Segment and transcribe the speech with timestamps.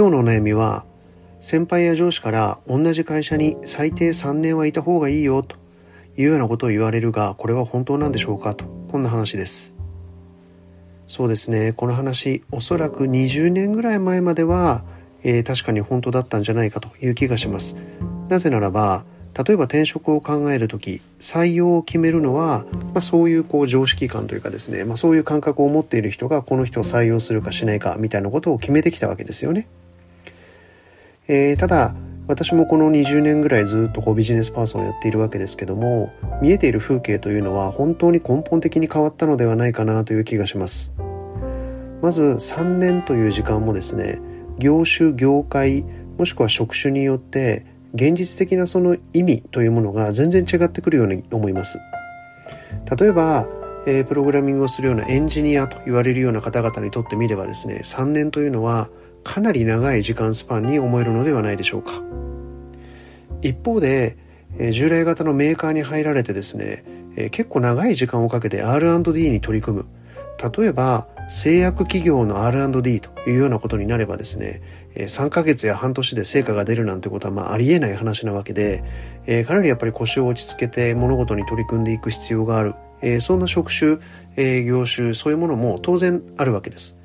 [0.00, 0.86] 今日のお悩みは
[1.42, 5.56] 先輩や上司から同じ会社に最低3年はいた方がいいよと
[6.16, 9.74] いうようなことを言われるがこれは本当なんでしょうかとこんな話です。
[11.06, 11.74] そうですね。
[11.74, 14.84] この話おそらく20年ぐらい前までは、
[15.22, 17.76] えー、確かに本当だったんじゃないかという気がします。
[18.30, 19.04] なぜならば
[19.36, 29.68] 例えば転職を考える時採用を決めるのは、まあ、そういうこう常識感というかですね、まあ、そういう感覚を持っている人がこの人を採用するかしないかみたいなことを決めてきたわけですよね。
[31.32, 31.94] えー、ただ
[32.26, 36.12] 私もこの20年ぐらいずっとこうビジネスパーソンをやっているわけですけども
[36.42, 40.92] 見えている風景というのは本当に根本的に変わったのではないかなという気がします。
[42.02, 44.20] まず3年という時間もですね
[44.58, 45.84] 業種業界
[46.18, 51.78] もしくは職種によって現実的なその意味というものが全然違ってくるように思います。
[52.98, 53.46] 例えば、
[53.86, 58.88] え、プログラミングをするようなエンジニアと言われるような方々にとってみればですね3年というのは
[59.24, 62.02] かなり長い時間スパンに思えるのではないでしょうか。
[63.42, 64.16] 一方で、
[64.72, 66.84] 従来型のメーカーに入られてですね、
[67.30, 69.86] 結構長い時間をかけて R&D に取り組む。
[70.58, 74.62] 例えば製薬企業の R&D というようなことになればですね
[74.94, 78.82] 3ヶ月や半年で成果が出るなんてことはまあありえない話なわけで、
[79.26, 83.98] えー、かなりやっぱり腰を落ち着けて物事に取り組んでいく必要がある、えー、そんな職種、
[84.36, 86.98] えー、業種そういうものも当然あるわけです。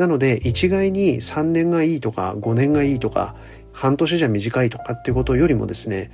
[0.00, 3.34] なので一概に3年がいいとか5年がいいとか
[3.74, 6.10] 半年じゃ短いとかっていうことよりもですね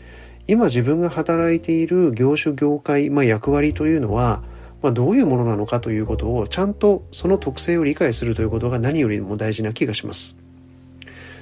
[0.48, 4.42] 今自分が働いている業種業界、まあ、役割というのは
[4.82, 10.36] まあ、どういうものなのかということをちゃんとその特性を理解するということが何よりも大事な気がします。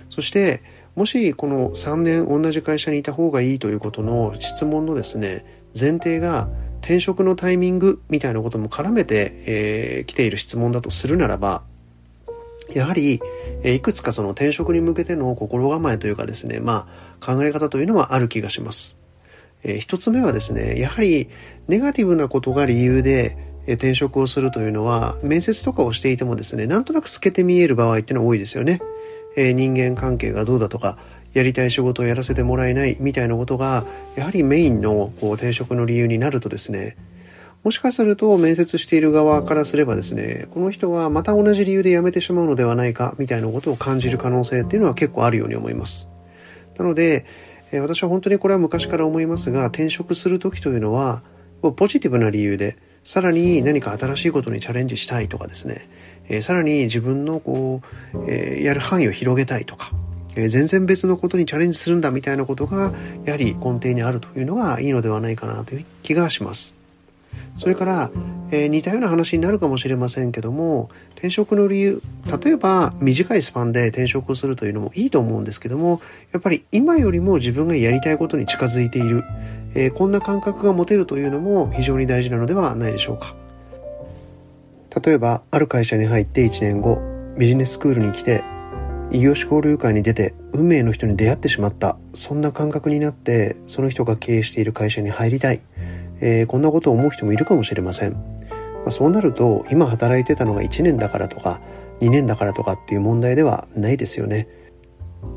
[0.09, 0.63] そして
[0.95, 5.45] もしこの3年同じ会社にいた方がいいということの質問のですね
[5.79, 6.49] 前提が
[6.81, 11.63] 転職のタイミングみたいなことも絡めて、えー、来ている質問だとするならば
[12.73, 13.21] やはり、
[13.63, 16.89] え、いくつかその転職に向けての心構えというかですねま
[17.21, 18.99] あ考え方というのはある気がします。
[19.63, 21.29] えー、一つ目はですねやはり
[21.69, 23.37] ネガティブなことが理由で
[23.67, 28.81] え転職をするというのは面接とかをしていてもですねなんとなく透けて見える場合っていうのは多いですよね。
[29.37, 30.99] えー、人間関係がどうだとか
[31.33, 36.97] やりたい仕事をやらせてもらえないみたいなことがやはりメインのこう転職の理由になるとですね
[37.65, 46.09] もしかすると面接している側からすればですねこの人はまた同じ理由で辞めてしまうのではないかみたいなことを感じる可能性っていうのは結構あるように思います
[46.79, 47.25] なので
[47.73, 51.23] え私は本当にこれは昔から思いますが転職する時というのは
[51.77, 55.89] ポジティブな理由でさらに何か新しいことにチャレンジしたいとかですね
[56.29, 57.83] え、さらに自分のこ
[58.15, 59.93] う、え、やる範囲を広げたいとか、
[60.37, 62.93] え、全然別のことにチャレンジするんだみたいなことが
[63.25, 66.73] やはり根底にあるというのがいいのではないかなという気がします。
[67.57, 68.11] それから、
[68.51, 72.03] えー、似たような話になるかもしれませんけども転職の理由
[72.43, 76.01] 例えば短いスパンで転職をするというのもいいと思うんですけども
[76.33, 79.25] やっぱり今よりも自分がやりたいことに近づいている、
[79.75, 83.35] えー、こんな感覚が持てるというのも非常に大事なのではないでしょうか。
[85.05, 87.01] 例えばある会社に入って1年後
[87.37, 88.45] ビジネススクールに来て
[89.11, 91.97] 異業種交流会に出て運命の人に出会ってしまった。
[92.15, 95.61] そんな感覚になってその人が経営している会社に入りたい、
[96.27, 98.19] えー、こんなことを思う人もいるかもしれません、ま
[98.87, 101.61] あ、そうなると今働いてたのが1年だからとか
[102.01, 104.49] 2年だからとかっていう問題ではないですよね。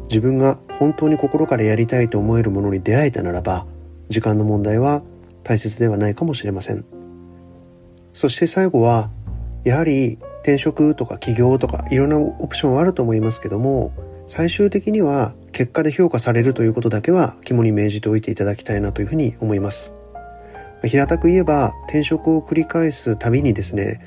[0.10, 3.66] 自分が本当に心からやりたいと思えるものに出会えたならば
[4.10, 5.04] 時間の問題は
[5.44, 6.86] 大切ではないかもしれません。
[8.14, 9.10] そして最後は
[9.66, 13.92] やはり転職とか起業とかいろんなオプションはあると思いますけども
[14.26, 19.97] 最終的には結果で評価されるということだけは肝に銘じておいていただきたいなというふうに思います。
[20.84, 24.02] 平たく言えば転職を繰り返すたびにですね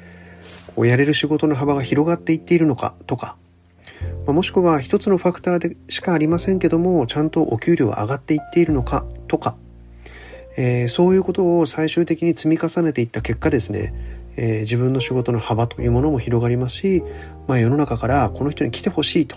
[0.76, 3.36] こうやれる仕事の幅が広がっていっているのかとか
[4.26, 9.56] もしくは一つのファクターでしかありませんけどもちゃんとお給料は上がっていっているのかとか、
[10.56, 17.02] えー、そういうことを最終的に積み重ねていった結果ですねえー、自分の仕事の幅というものも広がりますし、
[17.46, 19.36] まあ、世の中からこの人に来てほしいと、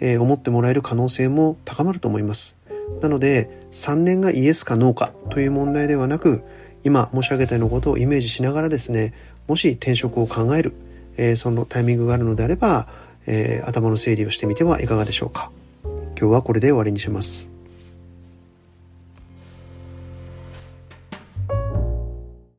[0.00, 2.56] えー、思ってもらえる可能性も高まると思います。
[3.02, 6.42] なので3年がイエスかノーかという問題ではなく
[6.88, 9.12] 今申し上げたようなことをイメージしながらですね
[9.46, 10.72] もし転職を考える、
[11.18, 12.86] えー、そのタイミングがあるのであれば、
[13.26, 15.50] え頭の整理をしてみてはいかがでしょうか。
[16.18, 17.57] 今日はこれで終わりにします。